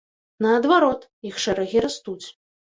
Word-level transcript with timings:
Наадварот, 0.45 1.05
іх 1.31 1.35
шэрагі 1.45 1.87
растуць. 1.89 2.21